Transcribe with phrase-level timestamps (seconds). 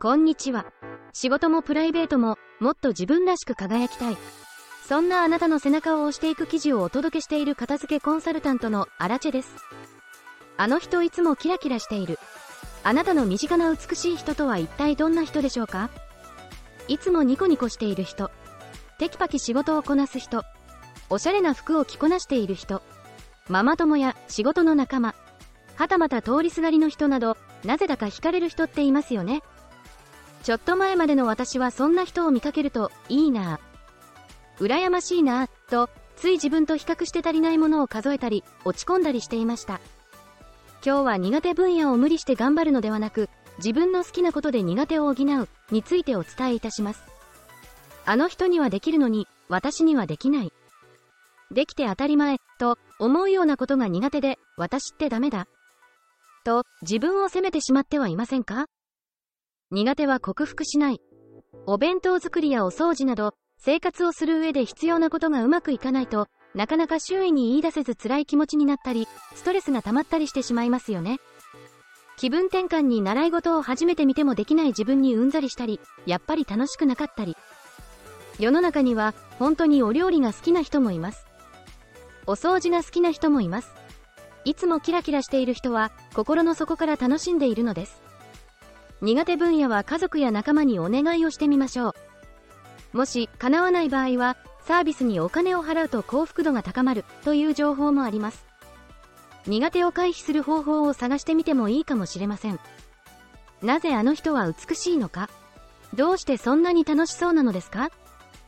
[0.00, 0.66] こんにちは。
[1.12, 4.16] 仕事もプライベートももっと自分らしく輝きたい。
[4.86, 9.52] そんなあなたの背中を押していく記事をお届けしている片付けコンサルタントのアラチェです。
[10.56, 12.20] あの人いつもキラキラしている。
[12.84, 15.90] あなたの身近な美しい人とは一体どんな人でしょうか？
[16.86, 18.30] いつもニコニコしている人。
[18.98, 20.44] テキパキ仕事をこなす人。
[21.10, 22.82] おしゃれな服を着こなしている人。
[23.48, 25.14] ママ友や仕事の仲間。
[25.74, 29.42] はたまた通りすがりの人など、なぜだか惹かれる人っていますよね。
[30.42, 34.64] ちょっと前までの私はそんな人を見かけると、いいなぁ。
[34.64, 39.80] 羨ましいなぁ、と、つい自分と比較して足りないものを数えたり、落ち込んだりしていました。
[40.84, 43.28] 今日は苦手分野を無理して頑張るのではなく、
[43.58, 47.02] 自分の好きなことで苦手を補う、についてお伝えいたします。
[48.04, 50.52] あの人にはできるのに、私にはできない。
[51.50, 55.48] できて当たり前、と思うようなことが苦手で、私ってダメだ。
[56.44, 58.66] と、自分を責めてしまってはいませんか？
[59.72, 61.00] 苦手は克服しない。
[61.66, 71.18] お弁当作りやお掃除など、生活をする上で必要なことがうまくいかないと、なかなか周囲に言い出せず辛い気持ちになったり、ストレスが溜まったりしてしまいますよね。
[72.18, 77.36] 気分転換に習い事を初めて見てもできない自分にうんざりしたり、やっぱり楽しくなかったり。
[78.38, 81.26] 世の中には、本当にお料理が好きな人もいます。
[82.26, 83.72] お掃除が好きな人もいます。
[84.44, 88.02] いつもキラキラしている人は、心の底から楽しんでいるのです。
[89.00, 91.94] 苦手分野は家族や仲間にお願いをしてみましょ
[92.92, 92.96] う。
[92.96, 98.44] もし、叶わない場合は、サービスにお金を払うと幸福度が高まるという情報もあります。
[99.46, 102.60] 苦手を回避する方法を探してみてもいいかもしれません。
[103.60, 105.28] なぜあの人は美しいのか？
[105.94, 107.90] どうしてそんなに楽しそうなのですか？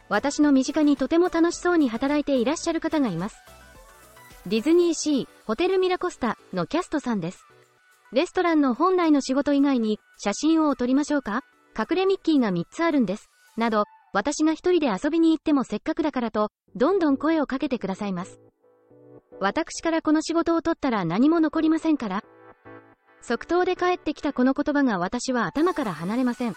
[0.08, 3.36] 私の身近にとても楽しそうに働いていらっしゃる方がいます。
[4.46, 7.46] ディズニーシー、ホテルミラコスタのキャストさんです。
[8.12, 11.40] レストランの本来の仕事以外に写真を撮りましょうか？
[11.76, 13.30] 隠れミッキーが3つあるんです。
[13.56, 18.38] など、私が一人で遊びに行ってもせっかくだからと、どんどん声をかけてくださいます。
[19.40, 22.22] 私からこの仕事を取ったら何も残りませんから。
[23.22, 26.56] 即答で帰ってきたこの言葉が私は頭から離れません。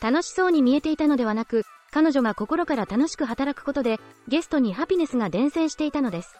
[0.00, 6.34] 楽しそうに見えていたのではなく、彼女が心から楽しく働くことで、ゲストにハピネスが伝染していたのです。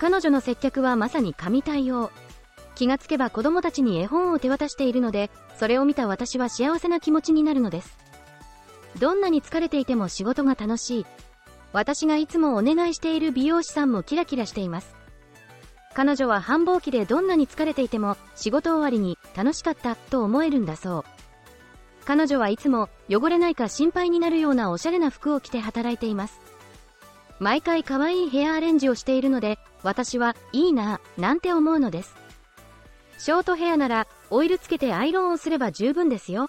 [0.00, 2.10] 彼女の接客はまさに神対応。
[2.74, 7.98] 気がつけば子供たちに絵本を手渡しているので、それを見た私は幸せな気持ちになるのです。
[8.98, 11.06] どんなに疲れていても仕事が楽しい。
[11.74, 14.96] 私がいつもお願いしている美容師さんもキラキラしています。
[15.92, 21.04] 彼女は繁忙期でどんなに疲れていても仕事終わりに楽しかったと思えるんだそう。
[22.06, 26.49] 彼女はいつも汚れないか心配になるようなおしゃれな服を着て働いています。
[27.40, 32.14] 毎回可愛いヘアアレンジをしているので、私はいいなぁ、なんて思うのです。
[33.18, 36.48] ショートヘアならオイルつけてアイロンをすれば十分ですよ。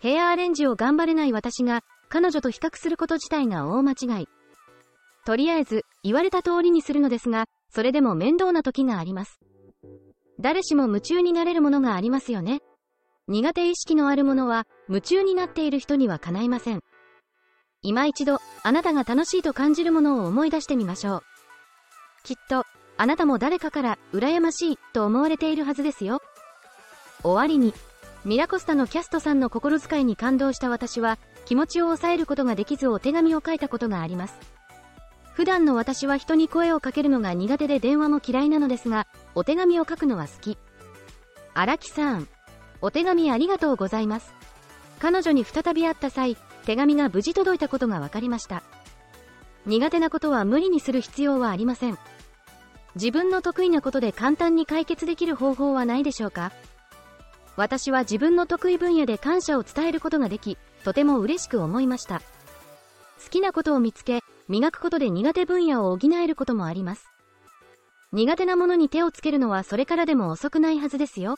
[0.00, 4.28] ヘアアレンジを頑張れない私が彼女と比較すること自体が大間違い。
[5.26, 9.40] とりあえず言われた通りにするのですが、それでも面倒な時があります。
[10.40, 12.60] 誰しも夢中になれるものがありますよね。
[13.28, 16.82] 苦手意識のあるものは夢中になっている人には叶いません。
[17.82, 21.22] 今一度あなたが楽しいと感じるものを思い出してみましょう。
[22.22, 22.64] きっと
[22.96, 26.22] あなたも誰かから羨ましいと思われているはずですよ。
[27.24, 27.74] 終わりに
[28.24, 34.38] ミラコスタのキャストさんの心遣いに感動した私は、気持ちを抑えることができずお手紙を書いたことがあります。
[35.32, 40.56] 普段の私は人に声をかけるのが苦手で電話も嫌いなのですが、お手紙を書くのは好き。
[41.54, 42.28] 荒木さん、
[42.80, 44.32] お手紙ありがとうございます。
[45.00, 48.62] 彼女に再び会った際、手紙が無事届いたことが分かりました。
[49.66, 51.98] 苦手なことは無理にする必要はありません。
[52.94, 56.52] 自分の得意なことで簡単に解決できる方法はないでしょうか？
[57.56, 62.20] 私は自分の得意分野で感謝を伝えることができ、とても嬉しく思いました。
[63.22, 67.06] 好きなことを見つけ、磨くことで苦手分野を補えることもあります。
[68.12, 71.36] 苦手なものに手をつけるのはそれからでも遅くないはずですよ。